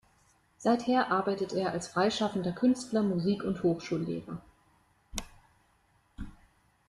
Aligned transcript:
Seither 0.57 1.11
arbeitet 1.11 1.53
er 1.53 1.73
als 1.73 1.89
freischaffender 1.89 2.53
Künstler, 2.53 3.03
Musik- 3.03 3.43
und 3.43 3.61
Hochschullehrer. 3.61 4.41